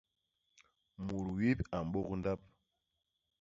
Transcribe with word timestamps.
Mut 1.05 1.25
wip 1.37 1.59
a 1.75 1.77
mbôk 1.87 2.07
ndap. 2.19 2.39